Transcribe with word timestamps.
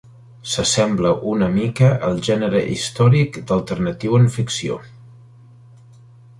S'assembla 0.51 1.11
una 1.31 1.49
mica 1.57 1.89
al 2.07 2.17
gènere 2.29 2.63
històric 2.77 3.39
alternatiu 3.59 4.19
en 4.23 4.29
ficció. 4.39 4.81